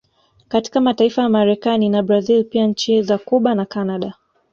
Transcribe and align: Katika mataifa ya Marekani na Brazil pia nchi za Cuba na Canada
Katika 0.47 0.81
mataifa 0.81 1.21
ya 1.21 1.29
Marekani 1.29 1.89
na 1.89 2.03
Brazil 2.03 2.43
pia 2.43 2.67
nchi 2.67 3.01
za 3.01 3.17
Cuba 3.17 3.55
na 3.55 3.65
Canada 3.65 4.13